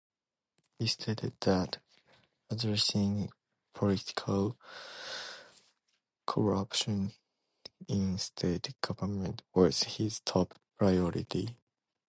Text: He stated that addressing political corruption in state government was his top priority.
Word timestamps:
He 0.79 0.87
stated 0.87 1.33
that 1.41 1.77
addressing 2.49 3.29
political 3.75 4.57
corruption 6.25 7.13
in 7.87 8.17
state 8.17 8.73
government 8.81 9.43
was 9.53 9.83
his 9.83 10.19
top 10.21 10.55
priority. 10.79 11.55